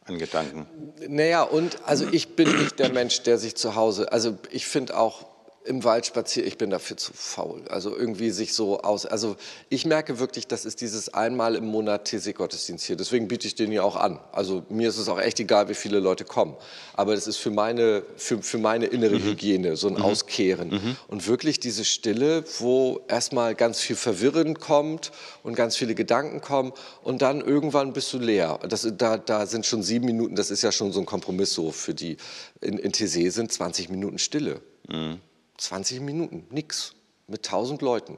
an 0.06 0.20
Gedanken. 0.20 0.68
Naja, 1.08 1.44
und 1.44 1.86
also 1.86 2.08
ich 2.12 2.36
bin 2.36 2.64
nicht 2.64 2.80
der 2.80 2.92
Mensch, 2.92 3.22
der 3.24 3.38
sich 3.38 3.56
zu 3.56 3.76
Hause, 3.76 4.12
also 4.12 4.38
ich 4.52 4.66
finde 4.66 4.98
auch, 4.98 5.26
im 5.68 5.84
Wald 5.84 6.06
spazieren, 6.06 6.48
ich 6.48 6.58
bin 6.58 6.70
dafür 6.70 6.98
zu 6.98 7.12
faul. 7.14 7.64
Also 7.70 7.96
irgendwie 7.96 8.32
sich 8.32 8.54
so 8.54 8.80
aus. 8.82 9.06
Also 9.06 9.36
ich 9.70 9.86
merke 9.86 10.20
wirklich, 10.20 10.48
das 10.48 10.66
ist 10.66 10.82
dieses 10.82 11.14
einmal 11.14 11.56
im 11.56 11.66
Monat 11.66 12.06
TC-Gottesdienst 12.06 12.86
hier. 12.86 12.96
Deswegen 12.96 13.28
biete 13.28 13.48
ich 13.48 13.56
den 13.56 13.72
ja 13.72 13.84
auch 13.84 13.96
an. 13.96 14.20
Also 14.32 14.64
mir 14.70 14.90
ist 14.90 14.98
es 14.98 15.10
auch 15.10 15.20
echt 15.20 15.40
egal, 15.40 15.70
wie 15.70 15.74
viele 15.74 16.00
Leute 16.00 16.24
kommen. 16.24 16.56
Aber 16.94 17.16
das 17.16 17.28
ist 17.28 17.38
für 17.38 17.52
meine, 17.52 18.04
für, 18.16 18.42
für 18.42 18.58
meine 18.58 18.86
innere 18.86 19.20
mhm. 19.20 19.24
Hygiene, 19.24 19.76
so 19.76 19.88
ein 19.88 19.96
mhm. 19.96 20.02
Auskehren. 20.02 20.70
Mhm. 20.70 20.96
Und 21.08 21.28
wirklich 21.28 21.60
diese 21.60 21.84
Stille, 21.84 22.44
wo 22.60 23.02
erstmal 23.08 23.54
ganz 23.54 23.80
viel 23.82 23.96
Verwirren 23.96 24.60
kommt 24.60 25.12
und 25.44 25.56
ganz 25.56 25.76
viele 25.76 25.96
Gedanken 25.96 26.42
kommen 26.42 26.72
und 27.04 27.22
dann 27.22 27.42
irgendwann 27.42 27.94
bist 27.94 28.12
du 28.14 28.20
leer. 28.20 28.60
Das, 28.68 28.88
da, 28.98 29.18
da 29.18 29.46
sind 29.46 29.66
schon 29.66 29.84
sieben 29.84 30.06
Minuten, 30.06 30.36
das 30.36 30.50
ist 30.50 30.62
ja 30.62 30.72
schon 30.72 30.92
so 30.94 31.00
ein 31.00 31.06
Kompromiss 31.06 31.54
so 31.54 31.72
für 31.72 31.94
die. 31.94 32.18
In, 32.62 32.78
in 32.80 32.92
TC 32.92 33.32
sind 33.32 33.52
20 33.52 33.90
Minuten 33.90 34.18
Stille. 34.18 34.62
Mhm. 34.88 35.20
20 35.58 36.02
Minuten, 36.02 36.48
nix, 36.50 36.94
mit 37.28 37.46
1000 37.46 37.82
Leuten. 37.82 38.18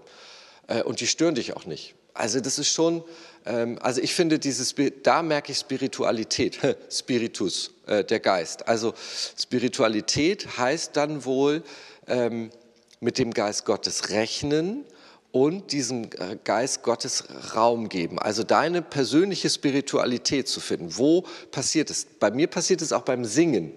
Äh, 0.68 0.84
und 0.84 1.02
die 1.02 1.08
stören 1.08 1.36
dich 1.36 1.56
auch 1.56 1.66
nicht. 1.66 1.96
Also 2.14 2.42
das 2.42 2.60
ist 2.60 2.70
schon, 2.70 3.04
ähm, 3.46 3.80
also 3.82 4.02
ich 4.02 4.14
finde 4.14 4.40
dieses, 4.40 4.76
da 5.04 5.24
merke 5.24 5.52
ich 5.52 5.58
Spiritualität, 5.58 6.60
Spiritus, 6.92 7.72
äh, 7.88 8.04
der 8.04 8.20
Geist. 8.20 8.68
Also 8.68 8.94
Spiritualität 9.38 10.58
heißt 10.58 10.98
dann 10.98 11.24
wohl 11.26 11.64
ähm, 12.08 12.50
mit 13.00 13.18
dem 13.18 13.34
Geist 13.34 13.66
Gottes 13.66 14.10
rechnen 14.10 14.84
und 15.32 15.72
diesem 15.72 16.06
äh, 16.06 16.38
Geist 16.44 16.84
Gottes 16.84 17.24
Raum 17.56 17.88
geben. 17.88 18.20
Also 18.20 18.44
deine 18.44 18.82
persönliche 18.82 19.50
Spiritualität 19.50 20.48
zu 20.48 20.60
finden. 20.60 20.98
Wo 20.98 21.24
passiert 21.52 21.90
es? 21.90 22.06
Bei 22.06 22.32
mir 22.32 22.48
passiert 22.48 22.82
es 22.82 22.92
auch 22.92 23.04
beim 23.04 23.24
Singen 23.24 23.74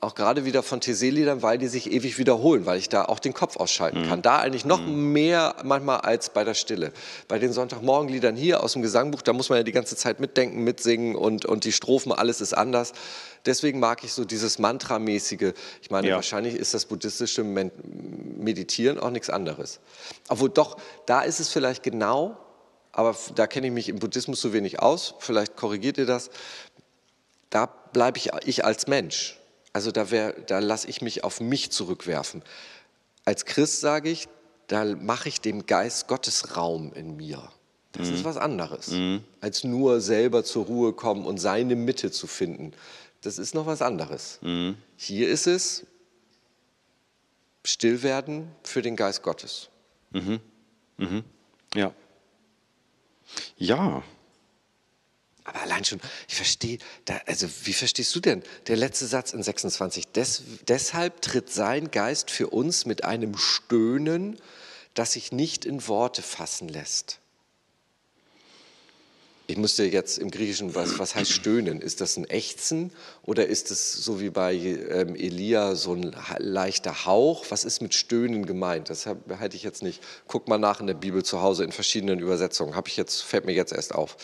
auch 0.00 0.14
gerade 0.14 0.44
wieder 0.44 0.62
von 0.62 0.80
TC-Liedern, 0.80 1.42
weil 1.42 1.58
die 1.58 1.66
sich 1.66 1.90
ewig 1.90 2.18
wiederholen, 2.18 2.66
weil 2.66 2.78
ich 2.78 2.88
da 2.88 3.06
auch 3.06 3.18
den 3.18 3.34
Kopf 3.34 3.56
ausschalten 3.56 4.02
mhm. 4.02 4.08
kann. 4.08 4.22
Da 4.22 4.38
eigentlich 4.38 4.64
noch 4.64 4.80
mhm. 4.80 5.12
mehr 5.12 5.56
manchmal 5.64 6.00
als 6.02 6.30
bei 6.30 6.44
der 6.44 6.54
Stille. 6.54 6.92
Bei 7.26 7.40
den 7.40 7.52
Sonntagmorgenliedern 7.52 8.36
hier 8.36 8.62
aus 8.62 8.74
dem 8.74 8.82
Gesangbuch, 8.82 9.22
da 9.22 9.32
muss 9.32 9.48
man 9.48 9.58
ja 9.58 9.64
die 9.64 9.72
ganze 9.72 9.96
Zeit 9.96 10.20
mitdenken, 10.20 10.62
mitsingen 10.62 11.16
und, 11.16 11.46
und 11.46 11.64
die 11.64 11.72
Strophen, 11.72 12.12
alles 12.12 12.40
ist 12.40 12.52
anders. 12.52 12.92
Deswegen 13.44 13.80
mag 13.80 14.04
ich 14.04 14.12
so 14.12 14.24
dieses 14.24 14.60
Mantramäßige. 14.60 15.52
Ich 15.82 15.90
meine, 15.90 16.08
ja. 16.08 16.14
wahrscheinlich 16.14 16.54
ist 16.54 16.74
das 16.74 16.84
buddhistische 16.84 17.42
Meditieren 17.42 19.00
auch 19.00 19.10
nichts 19.10 19.30
anderes. 19.30 19.80
Obwohl 20.28 20.50
doch, 20.50 20.76
da 21.06 21.22
ist 21.22 21.40
es 21.40 21.48
vielleicht 21.48 21.82
genau, 21.82 22.36
aber 22.92 23.16
da 23.34 23.48
kenne 23.48 23.66
ich 23.66 23.72
mich 23.72 23.88
im 23.88 23.98
Buddhismus 23.98 24.40
so 24.40 24.52
wenig 24.52 24.80
aus, 24.80 25.14
vielleicht 25.18 25.56
korrigiert 25.56 25.98
ihr 25.98 26.06
das, 26.06 26.30
da 27.50 27.66
bleibe 27.66 28.18
ich, 28.18 28.30
ich 28.44 28.64
als 28.64 28.86
Mensch. 28.86 29.37
Also 29.78 29.92
da, 29.92 30.04
da 30.04 30.58
lasse 30.58 30.88
ich 30.88 31.02
mich 31.02 31.22
auf 31.22 31.40
mich 31.40 31.70
zurückwerfen. 31.70 32.42
Als 33.24 33.44
Christ 33.44 33.80
sage 33.80 34.10
ich, 34.10 34.26
da 34.66 34.84
mache 34.84 35.28
ich 35.28 35.40
dem 35.40 35.66
Geist 35.66 36.08
Gottes 36.08 36.56
Raum 36.56 36.92
in 36.94 37.16
mir. 37.16 37.48
Das 37.92 38.08
mhm. 38.08 38.14
ist 38.16 38.24
was 38.24 38.36
anderes, 38.36 38.88
mhm. 38.88 39.22
als 39.40 39.62
nur 39.62 40.00
selber 40.00 40.42
zur 40.42 40.64
Ruhe 40.66 40.94
kommen 40.94 41.24
und 41.24 41.38
seine 41.38 41.76
Mitte 41.76 42.10
zu 42.10 42.26
finden. 42.26 42.72
Das 43.20 43.38
ist 43.38 43.54
noch 43.54 43.66
was 43.66 43.80
anderes. 43.80 44.40
Mhm. 44.42 44.74
Hier 44.96 45.28
ist 45.28 45.46
es 45.46 45.86
still 47.64 48.02
werden 48.02 48.50
für 48.64 48.82
den 48.82 48.96
Geist 48.96 49.22
Gottes. 49.22 49.68
Mhm. 50.10 50.40
Mhm. 50.96 51.22
Ja. 51.76 51.94
Ja, 53.56 54.02
aber 55.48 55.62
allein 55.62 55.84
schon, 55.84 56.00
ich 56.28 56.34
verstehe, 56.34 56.78
da, 57.04 57.20
also 57.26 57.48
wie 57.64 57.72
verstehst 57.72 58.14
du 58.14 58.20
denn 58.20 58.42
der 58.66 58.76
letzte 58.76 59.06
Satz 59.06 59.32
in 59.32 59.42
26? 59.42 60.08
Des, 60.08 60.42
deshalb 60.66 61.22
tritt 61.22 61.50
sein 61.50 61.90
Geist 61.90 62.30
für 62.30 62.48
uns 62.48 62.84
mit 62.84 63.04
einem 63.04 63.36
Stöhnen, 63.36 64.38
das 64.94 65.12
sich 65.12 65.32
nicht 65.32 65.64
in 65.64 65.86
Worte 65.88 66.22
fassen 66.22 66.68
lässt. 66.68 67.20
Ich 69.50 69.56
musste 69.56 69.84
jetzt 69.84 70.18
im 70.18 70.30
Griechischen, 70.30 70.74
was, 70.74 70.98
was 70.98 71.14
heißt 71.14 71.32
stöhnen? 71.32 71.80
Ist 71.80 72.02
das 72.02 72.18
ein 72.18 72.28
Ächzen 72.28 72.92
oder 73.22 73.46
ist 73.46 73.70
es 73.70 73.94
so 73.94 74.20
wie 74.20 74.28
bei 74.28 74.54
ähm, 74.54 75.16
Elia 75.16 75.74
so 75.74 75.94
ein 75.94 76.14
leichter 76.36 77.06
Hauch? 77.06 77.46
Was 77.48 77.64
ist 77.64 77.80
mit 77.80 77.94
Stöhnen 77.94 78.44
gemeint? 78.44 78.90
Das 78.90 79.06
halte 79.06 79.56
ich 79.56 79.62
jetzt 79.62 79.82
nicht. 79.82 80.02
Guck 80.26 80.48
mal 80.48 80.58
nach 80.58 80.80
in 80.80 80.86
der 80.86 80.92
Bibel 80.92 81.22
zu 81.22 81.40
Hause 81.40 81.64
in 81.64 81.72
verschiedenen 81.72 82.18
Übersetzungen. 82.18 82.76
Habe 82.76 82.90
ich 82.90 82.98
jetzt, 82.98 83.22
fällt 83.22 83.46
mir 83.46 83.54
jetzt 83.54 83.72
erst 83.72 83.94
auf. 83.94 84.18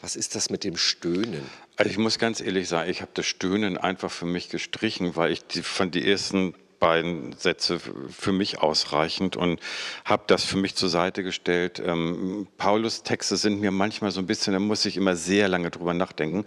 Was 0.00 0.16
ist 0.16 0.34
das 0.34 0.48
mit 0.48 0.64
dem 0.64 0.78
Stöhnen? 0.78 1.42
Also 1.76 1.90
ich 1.90 1.98
muss 1.98 2.18
ganz 2.18 2.40
ehrlich 2.40 2.66
sagen, 2.66 2.90
ich 2.90 3.02
habe 3.02 3.10
das 3.12 3.26
Stöhnen 3.26 3.76
einfach 3.76 4.10
für 4.10 4.24
mich 4.24 4.48
gestrichen, 4.48 5.14
weil 5.14 5.30
ich 5.30 5.44
die, 5.44 5.62
von 5.62 5.90
die 5.90 6.10
ersten 6.10 6.54
beiden 6.80 7.34
Sätze 7.34 7.78
für 7.78 8.32
mich 8.32 8.58
ausreichend 8.58 9.36
und 9.36 9.60
habe 10.04 10.24
das 10.26 10.44
für 10.44 10.56
mich 10.56 10.74
zur 10.74 10.88
Seite 10.88 11.22
gestellt. 11.22 11.80
Ähm, 11.84 12.48
Paulus 12.56 13.02
Texte 13.04 13.36
sind 13.36 13.60
mir 13.60 13.70
manchmal 13.70 14.10
so 14.10 14.20
ein 14.20 14.26
bisschen, 14.26 14.54
da 14.54 14.58
muss 14.58 14.84
ich 14.84 14.96
immer 14.96 15.14
sehr 15.14 15.48
lange 15.48 15.70
drüber 15.70 15.94
nachdenken 15.94 16.44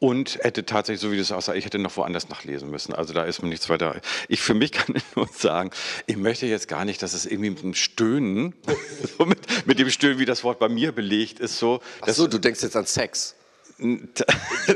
und 0.00 0.38
hätte 0.42 0.64
tatsächlich, 0.64 1.00
so 1.00 1.12
wie 1.12 1.18
das 1.18 1.30
aussah, 1.30 1.54
ich 1.54 1.64
hätte 1.66 1.78
noch 1.78 1.96
woanders 1.96 2.28
nachlesen 2.28 2.70
müssen. 2.70 2.94
Also 2.94 3.12
da 3.12 3.22
ist 3.24 3.42
mir 3.42 3.48
nichts 3.48 3.68
weiter. 3.68 4.00
Ich 4.28 4.40
für 4.40 4.54
mich 4.54 4.72
kann 4.72 4.96
nur 5.14 5.28
sagen, 5.28 5.70
ich 6.06 6.16
möchte 6.16 6.46
jetzt 6.46 6.68
gar 6.68 6.84
nicht, 6.84 7.02
dass 7.02 7.12
es 7.12 7.26
irgendwie 7.26 7.50
mit 7.50 7.62
dem 7.62 7.74
Stöhnen, 7.74 8.54
so 9.18 9.26
mit, 9.26 9.66
mit, 9.66 9.78
dem 9.78 9.90
Stöhnen, 9.90 10.18
wie 10.18 10.24
das 10.24 10.42
Wort 10.42 10.58
bei 10.58 10.68
mir 10.68 10.92
belegt 10.92 11.38
ist, 11.38 11.58
so. 11.58 11.80
Ach 12.00 12.08
so, 12.08 12.26
du 12.26 12.38
denkst 12.38 12.62
jetzt 12.62 12.76
an 12.76 12.86
Sex. 12.86 13.36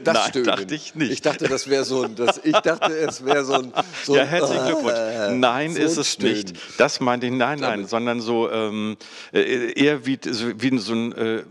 Das 0.04 0.14
Nein, 0.14 0.28
Stöhnen. 0.30 0.46
dachte 0.46 0.75
ich 0.75 0.94
nicht. 0.94 1.12
Ich 1.12 1.23
dachte, 1.23 1.46
das 1.46 1.68
wäre 1.68 1.84
so 1.84 2.02
ein, 2.02 2.16
das, 2.16 2.40
ich 2.42 2.56
dachte, 2.56 2.92
es 2.96 3.25
wäre 3.25 3.44
so 3.44 3.52
ein, 3.54 3.73
so 4.02 4.16
Ja, 4.16 4.25
herzlichen 4.25 4.66
Glückwunsch. 4.66 4.99
Nein, 5.32 5.75
so 5.75 5.80
ist 5.80 5.96
es 5.99 6.12
Stöhnen. 6.12 6.32
nicht. 6.34 6.56
Das 6.78 7.00
meinte 7.00 7.26
ich, 7.26 7.32
nein, 7.32 7.61
nein, 7.61 7.70
Damit. 7.70 7.90
sondern 7.90 8.20
so 8.20 8.50
ähm, 8.50 8.96
äh, 9.32 9.73
eher 9.73 10.04
wie, 10.06 10.18
wie 10.23 10.78
so 10.78 10.94
ein 10.94 11.12
äh, 11.12 11.42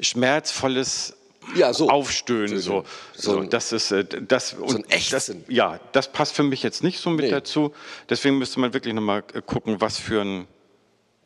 schmerzvolles 0.00 1.14
ja, 1.54 1.74
so. 1.74 1.88
Aufstöhnen. 1.88 2.58
So, 2.58 2.84
so, 3.14 3.34
so, 3.34 3.42
das 3.42 3.72
ist 3.72 3.90
äh, 3.90 4.04
das, 4.04 4.50
so 4.50 4.64
ein 4.76 4.84
das, 5.10 5.34
Ja, 5.48 5.80
das 5.92 6.10
passt 6.12 6.34
für 6.34 6.42
mich 6.44 6.62
jetzt 6.62 6.82
nicht 6.82 7.00
so 7.00 7.10
mit 7.10 7.24
nee. 7.26 7.30
dazu. 7.30 7.72
Deswegen 8.08 8.38
müsste 8.38 8.60
man 8.60 8.72
wirklich 8.72 8.94
nochmal 8.94 9.24
äh, 9.34 9.42
gucken, 9.42 9.80
was 9.80 9.98
für 9.98 10.22
ein. 10.22 10.46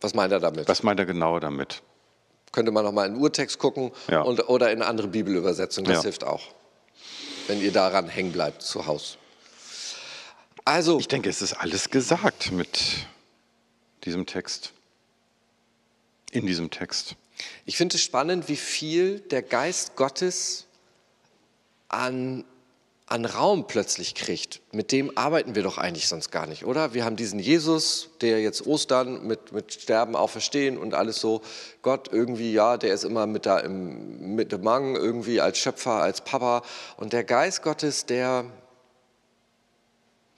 Was 0.01 0.15
meint 0.15 0.33
er 0.33 0.41
damit? 0.41 0.69
Was 0.69 0.83
meint 0.83 0.99
er 1.01 1.07
genau 1.07 1.39
damit? 1.39 1.83
Könnte 2.57 2.73
man 2.73 2.87
noch 2.87 2.93
mal 2.93 3.07
in 3.07 3.17
Urtext 3.17 3.59
gucken 3.59 3.93
ja. 4.09 4.23
und, 4.23 4.49
oder 4.49 4.73
in 4.73 4.81
andere 4.81 5.09
Bibelübersetzungen. 5.09 5.91
Das 5.91 5.99
ja. 5.99 6.03
hilft 6.05 6.25
auch, 6.25 6.43
wenn 7.49 7.61
ihr 7.61 7.71
daran 7.71 8.09
hängen 8.09 8.33
bleibt 8.33 8.63
zu 8.63 8.87
Hause. 8.87 9.19
Also, 10.65 10.99
ich 10.99 11.07
denke, 11.07 11.29
es 11.29 11.43
ist 11.43 11.53
alles 11.53 11.91
gesagt 11.91 12.53
mit 12.53 13.07
diesem 14.05 14.25
Text. 14.25 14.73
In 16.31 16.47
diesem 16.47 16.71
Text. 16.71 17.17
Ich 17.67 17.77
finde 17.77 17.97
es 17.97 18.03
spannend, 18.03 18.49
wie 18.49 18.57
viel 18.57 19.21
der 19.21 19.43
Geist 19.43 19.95
Gottes 19.95 20.65
an 21.89 22.43
an 23.09 23.25
Raum 23.25 23.69
plötzlich 23.69 24.17
kriegt, 24.17 24.61
mit 24.73 24.91
dem 24.91 25.17
arbeiten 25.17 25.55
wir 25.55 25.63
doch 25.63 25.79
eigentlich 25.79 26.09
sonst 26.09 26.33
gar 26.33 26.47
nicht, 26.47 26.65
oder? 26.65 26.93
Wir 26.93 27.05
haben 27.05 27.15
diesen 27.15 27.39
Jesus, 27.39 28.11
der 28.21 28.41
jetzt 28.41 28.67
Ostern 28.67 29.25
mit, 29.25 29.53
mit 29.53 29.73
Sterben 29.73 30.17
auch 30.17 30.31
verstehen 30.31 30.77
und 30.77 30.93
alles 30.93 31.21
so. 31.21 31.41
Gott 31.83 32.09
irgendwie, 32.13 32.53
ja, 32.53 32.77
der 32.77 32.93
ist 32.93 33.05
immer 33.05 33.29
mit 33.29 33.47
da 33.47 33.61
im 33.61 34.35
mit 34.35 34.51
dem 34.51 34.63
Mang 34.63 34.97
irgendwie 34.97 35.41
als 35.41 35.59
Schöpfer, 35.59 36.03
als 36.03 36.23
Papa. 36.23 36.63
Und 36.97 37.13
der 37.13 37.23
Geist 37.23 37.63
Gottes, 37.63 38.07
der, 38.07 38.45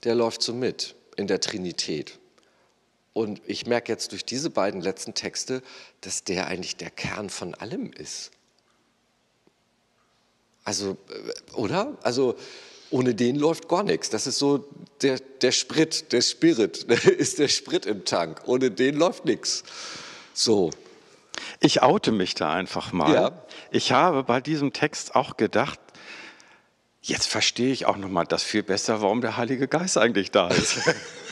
der 0.05 0.15
läuft 0.15 0.43
so 0.43 0.53
mit 0.53 0.95
in 1.17 1.27
der 1.27 1.41
Trinität. 1.41 2.19
Und 3.15 3.41
ich 3.47 3.67
merke 3.67 3.91
jetzt 3.91 4.13
durch 4.13 4.27
diese 4.27 4.51
beiden 4.51 4.83
letzten 4.83 5.15
Texte, 5.15 5.63
dass 6.03 6.23
der 6.23 6.47
eigentlich 6.47 6.77
der 6.77 6.91
Kern 6.91 7.31
von 7.31 7.55
allem 7.55 7.91
ist. 7.93 8.31
Also, 10.69 10.99
äh, 11.09 11.53
oder? 11.55 11.97
Also, 12.03 12.37
ohne 12.91 13.15
den 13.15 13.37
läuft 13.37 13.69
gar 13.69 13.83
nichts. 13.83 14.11
Das 14.11 14.27
ist 14.27 14.39
so 14.39 14.69
der, 15.01 15.19
der 15.41 15.51
Sprit, 15.51 16.13
der 16.13 16.21
Spirit, 16.21 16.83
ist 17.07 17.39
der 17.39 17.49
Sprit 17.49 17.87
im 17.87 18.05
Tank. 18.05 18.43
Ohne 18.45 18.71
den 18.71 18.97
läuft 18.97 19.25
nichts. 19.25 19.65
So. 20.35 20.69
Ich 21.61 21.81
oute 21.81 22.13
mich 22.13 22.35
da 22.35 22.53
einfach 22.53 22.93
mal. 22.93 23.15
Ja. 23.15 23.43
Ich 23.71 23.93
habe 23.93 24.25
bei 24.25 24.43
diesem 24.43 24.75
Text 24.75 25.15
auch 25.15 25.39
gedacht, 25.39 25.81
jetzt 27.01 27.29
verstehe 27.29 27.73
ich 27.73 27.87
auch 27.87 27.97
nochmal 27.97 28.27
das 28.27 28.43
viel 28.43 28.63
besser, 28.63 29.01
warum 29.01 29.23
der 29.23 29.39
Heilige 29.39 29.69
Geist 29.69 29.97
eigentlich 29.97 30.33
da 30.33 30.49
ist. 30.49 30.81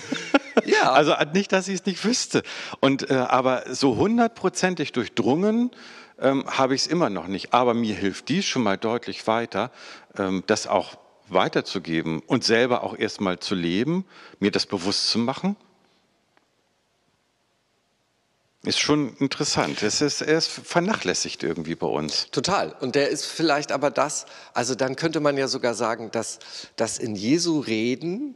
ja. 0.64 0.92
Also 0.92 1.14
nicht, 1.34 1.52
dass 1.52 1.68
ich 1.68 1.80
es 1.80 1.84
nicht 1.84 2.02
wüsste. 2.06 2.42
Und, 2.80 3.10
äh, 3.10 3.16
aber 3.16 3.64
so 3.74 3.96
hundertprozentig 3.96 4.92
durchdrungen 4.92 5.72
ähm, 6.18 6.44
habe 6.46 6.74
ich 6.74 6.82
es 6.82 6.86
immer 6.86 7.10
noch 7.10 7.26
nicht. 7.26 7.52
Aber 7.52 7.74
mir 7.74 7.94
hilft 7.94 8.28
dies 8.28 8.44
schon 8.44 8.62
mal 8.62 8.76
deutlich 8.76 9.26
weiter, 9.26 9.70
ähm, 10.16 10.42
das 10.46 10.66
auch 10.66 10.96
weiterzugeben 11.28 12.20
und 12.20 12.44
selber 12.44 12.84
auch 12.84 12.96
erstmal 12.96 13.38
zu 13.38 13.54
leben, 13.54 14.04
mir 14.38 14.50
das 14.50 14.66
bewusst 14.66 15.10
zu 15.10 15.18
machen. 15.18 15.56
Ist 18.62 18.80
schon 18.80 19.16
interessant. 19.18 19.82
Es 19.84 20.00
ist, 20.00 20.22
er 20.22 20.38
ist 20.38 20.48
vernachlässigt 20.48 21.44
irgendwie 21.44 21.76
bei 21.76 21.86
uns. 21.86 22.28
Total. 22.32 22.74
Und 22.80 22.96
der 22.96 23.10
ist 23.10 23.24
vielleicht 23.24 23.70
aber 23.70 23.92
das, 23.92 24.26
also 24.54 24.74
dann 24.74 24.96
könnte 24.96 25.20
man 25.20 25.36
ja 25.36 25.46
sogar 25.46 25.74
sagen, 25.74 26.10
dass, 26.10 26.40
dass 26.74 26.98
in 26.98 27.14
Jesu 27.14 27.60
Reden 27.60 28.34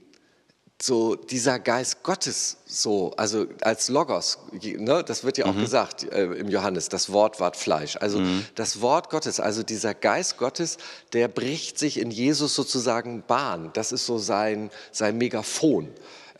so 0.83 1.15
dieser 1.15 1.59
Geist 1.59 2.03
Gottes 2.03 2.57
so, 2.67 3.13
also 3.17 3.47
als 3.61 3.89
Logos, 3.89 4.39
ne, 4.63 5.03
das 5.05 5.25
wird 5.25 5.39
ja 5.39 5.47
auch 5.47 5.55
mhm. 5.55 5.61
gesagt 5.61 6.05
äh, 6.13 6.25
im 6.25 6.49
Johannes, 6.49 6.89
das 6.89 7.13
Wort 7.13 7.41
ward 7.41 7.57
Fleisch. 7.57 7.97
Also 8.01 8.21
mhm. 8.21 8.45
das 8.55 8.81
Wort 8.81 9.11
Gottes, 9.11 9.41
also 9.41 9.63
dieser 9.63 9.95
Geist 9.95 10.39
Gottes, 10.39 10.79
der 11.13 11.29
bricht 11.29 11.79
sich 11.79 11.99
in 11.99 12.11
Jesus 12.11 12.55
sozusagen 12.55 13.23
Bahn. 13.27 13.71
Das 13.75 13.93
ist 13.93 14.07
so 14.07 14.19
sein, 14.19 14.71
sein 14.93 15.19
Megafon. 15.19 15.89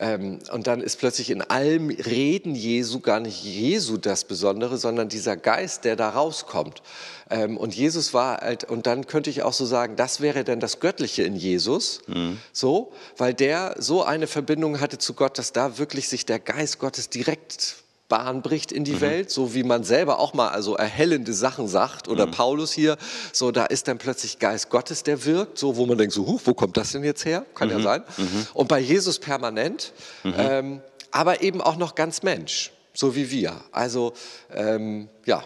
Ähm, 0.01 0.39
und 0.51 0.65
dann 0.65 0.81
ist 0.81 0.97
plötzlich 0.97 1.29
in 1.29 1.43
allem 1.43 1.91
Reden 1.91 2.55
Jesu 2.55 3.01
gar 3.01 3.19
nicht 3.19 3.43
Jesu 3.43 3.97
das 3.97 4.23
Besondere, 4.25 4.77
sondern 4.77 5.09
dieser 5.09 5.37
Geist, 5.37 5.85
der 5.85 5.95
da 5.95 6.09
rauskommt. 6.09 6.81
Ähm, 7.29 7.55
und 7.55 7.75
Jesus 7.75 8.11
war 8.11 8.37
halt, 8.37 8.63
und 8.63 8.87
dann 8.87 9.05
könnte 9.05 9.29
ich 9.29 9.43
auch 9.43 9.53
so 9.53 9.63
sagen, 9.63 9.95
das 9.95 10.19
wäre 10.19 10.43
dann 10.43 10.59
das 10.59 10.79
Göttliche 10.79 11.21
in 11.21 11.35
Jesus, 11.35 12.01
mhm. 12.07 12.39
so, 12.51 12.91
weil 13.15 13.35
der 13.35 13.75
so 13.77 14.03
eine 14.03 14.25
Verbindung 14.25 14.81
hatte 14.81 14.97
zu 14.97 15.13
Gott, 15.13 15.37
dass 15.37 15.53
da 15.53 15.77
wirklich 15.77 16.09
sich 16.09 16.25
der 16.25 16.39
Geist 16.39 16.79
Gottes 16.79 17.09
direkt 17.09 17.75
Bahn 18.11 18.41
bricht 18.41 18.73
in 18.73 18.83
die 18.83 18.95
mhm. 18.95 19.01
Welt, 19.01 19.31
so 19.31 19.53
wie 19.53 19.63
man 19.63 19.85
selber 19.85 20.19
auch 20.19 20.33
mal 20.33 20.49
also 20.49 20.75
erhellende 20.75 21.31
Sachen 21.31 21.69
sagt 21.69 22.09
oder 22.09 22.27
mhm. 22.27 22.31
Paulus 22.31 22.73
hier, 22.73 22.97
so 23.31 23.51
da 23.51 23.65
ist 23.65 23.87
dann 23.87 23.99
plötzlich 23.99 24.37
Geist 24.37 24.69
Gottes, 24.69 25.03
der 25.03 25.23
wirkt, 25.23 25.57
so 25.57 25.77
wo 25.77 25.85
man 25.85 25.97
denkt 25.97 26.13
so, 26.13 26.27
huch, 26.27 26.41
wo 26.43 26.53
kommt 26.53 26.75
das 26.75 26.91
denn 26.91 27.05
jetzt 27.05 27.23
her? 27.23 27.45
Kann 27.55 27.69
mhm. 27.69 27.77
ja 27.77 27.81
sein. 27.81 28.03
Mhm. 28.17 28.47
Und 28.53 28.67
bei 28.67 28.79
Jesus 28.79 29.17
permanent, 29.17 29.93
mhm. 30.23 30.33
ähm, 30.37 30.81
aber 31.11 31.41
eben 31.41 31.61
auch 31.61 31.77
noch 31.77 31.95
ganz 31.95 32.21
Mensch, 32.21 32.73
so 32.93 33.15
wie 33.15 33.31
wir. 33.31 33.61
Also 33.71 34.11
ähm, 34.53 35.07
ja, 35.25 35.45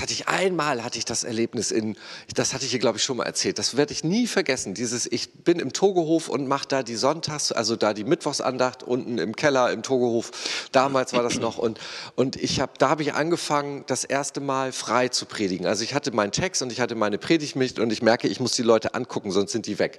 Das 0.00 0.04
hatte 0.04 0.14
ich 0.14 0.28
einmal, 0.28 0.82
hatte 0.82 0.96
ich 0.96 1.04
das 1.04 1.24
Erlebnis 1.24 1.70
in, 1.70 1.94
das 2.34 2.54
hatte 2.54 2.64
ich 2.64 2.70
hier 2.70 2.80
glaube 2.80 2.96
ich 2.96 3.04
schon 3.04 3.18
mal 3.18 3.24
erzählt, 3.24 3.58
das 3.58 3.76
werde 3.76 3.92
ich 3.92 4.02
nie 4.02 4.26
vergessen, 4.26 4.72
dieses, 4.72 5.04
ich 5.04 5.30
bin 5.30 5.58
im 5.58 5.74
Togohof 5.74 6.30
und 6.30 6.48
mache 6.48 6.66
da 6.66 6.82
die 6.82 6.96
Sonntags, 6.96 7.52
also 7.52 7.76
da 7.76 7.92
die 7.92 8.04
Mittwochsandacht 8.04 8.82
unten 8.82 9.18
im 9.18 9.36
Keller 9.36 9.70
im 9.70 9.82
Togohof, 9.82 10.30
damals 10.72 11.12
war 11.12 11.22
das 11.22 11.38
noch 11.38 11.58
und, 11.58 11.78
und 12.14 12.36
ich 12.36 12.60
habe, 12.60 12.72
da 12.78 12.88
habe 12.88 13.02
ich 13.02 13.12
angefangen, 13.12 13.84
das 13.88 14.04
erste 14.04 14.40
Mal 14.40 14.72
frei 14.72 15.08
zu 15.08 15.26
predigen. 15.26 15.66
Also 15.66 15.84
ich 15.84 15.92
hatte 15.92 16.12
meinen 16.12 16.32
Text 16.32 16.62
und 16.62 16.72
ich 16.72 16.80
hatte 16.80 16.94
meine 16.94 17.18
Predigt 17.18 17.78
und 17.78 17.92
ich 17.92 18.00
merke, 18.00 18.26
ich 18.26 18.40
muss 18.40 18.52
die 18.52 18.62
Leute 18.62 18.94
angucken, 18.94 19.30
sonst 19.32 19.52
sind 19.52 19.66
die 19.66 19.78
weg. 19.78 19.98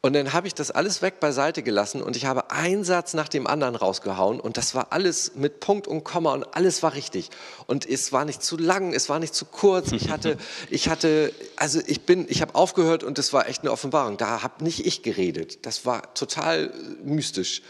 Und 0.00 0.12
dann 0.12 0.32
habe 0.32 0.46
ich 0.46 0.54
das 0.54 0.70
alles 0.70 1.02
weg 1.02 1.18
beiseite 1.18 1.64
gelassen 1.64 2.02
und 2.02 2.16
ich 2.16 2.24
habe 2.24 2.52
einen 2.52 2.84
Satz 2.84 3.14
nach 3.14 3.28
dem 3.28 3.48
anderen 3.48 3.74
rausgehauen 3.74 4.38
und 4.38 4.56
das 4.56 4.76
war 4.76 4.92
alles 4.92 5.32
mit 5.34 5.58
Punkt 5.58 5.88
und 5.88 6.04
Komma 6.04 6.34
und 6.34 6.44
alles 6.54 6.84
war 6.84 6.94
richtig. 6.94 7.30
Und 7.66 7.84
es 7.84 8.12
war 8.12 8.24
nicht 8.24 8.40
zu 8.40 8.56
lang, 8.56 8.94
es 8.94 9.08
war 9.08 9.18
nicht 9.18 9.34
zu 9.34 9.44
kurz. 9.44 9.90
Ich 9.90 10.08
hatte, 10.08 10.36
ich 10.70 10.88
hatte, 10.88 11.32
also 11.56 11.80
ich 11.84 12.02
bin, 12.02 12.26
ich 12.28 12.42
habe 12.42 12.54
aufgehört 12.54 13.02
und 13.02 13.18
das 13.18 13.32
war 13.32 13.48
echt 13.48 13.62
eine 13.62 13.72
Offenbarung. 13.72 14.16
Da 14.18 14.44
habe 14.44 14.62
nicht 14.62 14.86
ich 14.86 15.02
geredet. 15.02 15.66
Das 15.66 15.84
war 15.84 16.14
total 16.14 16.72
mystisch. 17.02 17.62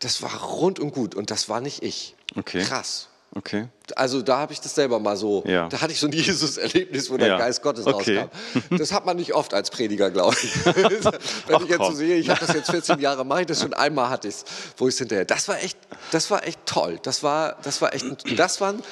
Das 0.00 0.20
war 0.20 0.34
rund 0.34 0.80
und 0.80 0.92
gut 0.92 1.14
und 1.14 1.30
das 1.30 1.48
war 1.48 1.62
nicht 1.62 1.82
ich. 1.82 2.14
Okay. 2.36 2.62
Krass. 2.62 3.09
Okay. 3.32 3.68
Also 3.94 4.22
da 4.22 4.38
habe 4.38 4.52
ich 4.52 4.60
das 4.60 4.74
selber 4.74 4.98
mal 4.98 5.16
so, 5.16 5.44
ja. 5.46 5.68
da 5.68 5.80
hatte 5.80 5.92
ich 5.92 6.00
so 6.00 6.06
ein 6.06 6.12
Jesus-Erlebnis, 6.14 7.10
wo 7.10 7.16
der 7.16 7.28
ja. 7.28 7.38
Geist 7.38 7.62
Gottes 7.62 7.86
okay. 7.86 8.18
rauskam. 8.18 8.76
Das 8.78 8.92
hat 8.92 9.06
man 9.06 9.16
nicht 9.16 9.34
oft 9.34 9.54
als 9.54 9.70
Prediger, 9.70 10.10
glaube 10.10 10.36
ich. 10.42 10.66
Wenn 10.66 11.56
Ach, 11.56 11.62
ich 11.62 11.68
jetzt 11.68 11.84
so 11.84 11.92
sehe, 11.92 12.16
ich 12.16 12.28
habe 12.28 12.40
das 12.44 12.54
jetzt 12.54 12.70
14 12.70 12.98
Jahre, 12.98 13.24
mache 13.24 13.42
ich 13.42 13.46
das 13.46 13.60
schon 13.60 13.72
einmal 13.72 14.08
hatte 14.08 14.28
ich 14.28 14.34
es, 14.34 14.44
wo 14.76 14.88
ich 14.88 14.94
es 14.94 14.98
hinterher. 14.98 15.24
Das 15.24 15.46
war 15.46 15.62
echt, 15.62 15.78
das 16.10 16.30
war 16.30 16.46
echt 16.46 16.58
toll. 16.66 16.98
Das 17.02 17.22
war, 17.22 17.56
das 17.62 17.80
war 17.80 17.94
echt, 17.94 18.04
ein, 18.04 18.16
das 18.36 18.60
war 18.60 18.72
ein, 18.72 18.82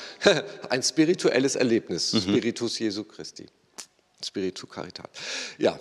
ein 0.71 0.83
spirituelles 0.83 1.57
Erlebnis. 1.57 2.13
Mhm. 2.13 2.21
Spiritus 2.21 2.79
Jesu 2.79 3.05
Christi. 3.05 3.47
Spiritu 4.25 4.67
Caritas. 4.67 5.07
Ja. 5.59 5.79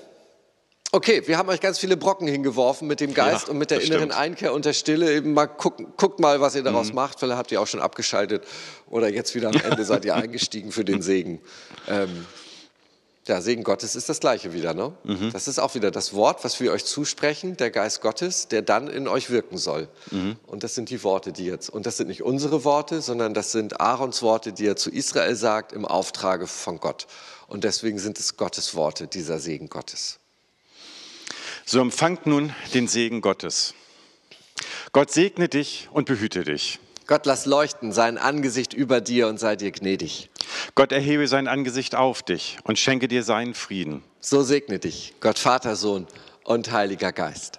Okay, 0.92 1.22
wir 1.26 1.38
haben 1.38 1.50
euch 1.50 1.60
ganz 1.60 1.80
viele 1.80 1.98
Brocken 1.98 2.28
hingeworfen 2.28 2.88
mit 2.88 3.02
dem 3.02 3.14
Geist 3.14 3.48
Ja, 3.48 3.52
und 3.52 3.58
mit 3.58 3.72
der 3.72 3.82
inneren 3.82 4.10
stimmt. 4.10 4.18
Einkehr 4.18 4.54
und 4.54 4.66
der 4.66 4.74
Stille. 4.74 5.14
Eben 5.14 5.34
mal 5.34 5.46
guckt, 5.46 5.82
guckt 5.98 6.20
mal, 6.20 6.40
was 6.40 6.56
ihr 6.56 6.64
daraus 6.64 6.94
macht. 6.94 7.20
Vielleicht 7.20 7.38
habt 7.38 7.52
ihr 7.52 7.62
auch 7.62 7.68
schon 7.68 7.82
abgeschaltet 7.82 8.44
oder 8.90 9.10
jetzt 9.10 9.36
wieder 9.36 9.50
am 9.50 9.56
Ende 9.64 9.84
seid 9.84 10.06
ihr 10.06 10.16
eingestiegen 10.16 10.72
für 10.72 10.86
den 10.86 11.02
Segen. 11.02 11.42
Ähm, 11.90 12.26
ja, 13.28 13.42
Segen 13.42 13.66
Gottes 13.66 13.98
ist 13.98 14.08
das 14.08 14.22
Gleiche 14.22 14.54
wieder. 14.54 14.74
Ne? 14.74 14.94
Das 15.34 15.50
ist 15.50 15.60
auch 15.60 15.76
wieder 15.76 15.92
das 15.92 16.14
Wort, 16.14 16.46
was 16.46 16.62
wir 16.62 16.72
euch 16.72 16.86
zusprechen, 16.86 17.58
der 17.58 17.72
Geist 17.72 18.00
Gottes, 18.00 18.48
der 18.48 18.62
dann 18.62 18.88
in 18.88 19.10
euch 19.10 19.30
wirken 19.30 19.58
soll. 19.58 19.90
Und 20.48 20.64
das 20.64 20.76
sind 20.76 20.90
die 20.90 21.04
Worte, 21.04 21.34
die 21.34 21.46
jetzt, 21.46 21.70
und 21.70 21.86
das 21.86 21.98
sind 21.98 22.08
nicht 22.08 22.24
unsere 22.24 22.64
Worte, 22.64 23.02
sondern 23.02 23.34
das 23.34 23.52
sind 23.52 23.82
Aarons 23.82 24.22
Worte, 24.22 24.54
die 24.54 24.66
er 24.66 24.78
zu 24.78 24.90
Israel 24.90 25.36
sagt 25.36 25.74
im 25.74 25.84
Auftrage 25.84 26.48
von 26.48 26.80
Gott. 26.80 27.08
Und 27.48 27.66
deswegen 27.66 28.00
sind 28.00 28.18
es 28.18 28.38
Gottes 28.38 28.76
Worte, 28.76 29.08
dieser 29.08 29.40
Segen 29.40 29.68
Gottes. 29.68 30.20
So 31.70 31.82
empfangt 31.82 32.26
nun 32.26 32.54
den 32.74 32.88
Segen 32.88 33.20
Gottes. 33.20 33.74
Gott 34.94 35.12
segne 35.12 35.50
dich 35.50 35.90
und 35.92 36.06
behüte 36.06 36.46
dich. 36.46 36.80
Gott, 37.08 37.26
lass 37.26 37.46
leuchten 37.46 37.92
sein 37.92 38.18
Angesicht 38.18 38.74
über 38.74 39.02
dir 39.02 39.28
und 39.28 39.38
sei 39.38 39.58
dir 39.58 39.72
gnädig. 39.72 40.30
Gott 40.76 40.94
erhebe 40.94 41.28
sein 41.28 41.50
Angesicht 41.50 41.94
auf 41.94 42.24
dich 42.24 42.58
und 42.64 42.80
schenke 42.80 43.10
dir 43.10 43.22
seinen 43.22 43.54
Frieden. 43.54 44.02
So 44.22 44.44
segne 44.44 44.80
dich, 44.80 45.16
Gott 45.20 45.40
Vater, 45.40 45.76
Sohn 45.76 46.08
und 46.46 46.72
Heiliger 46.72 47.12
Geist. 47.12 47.56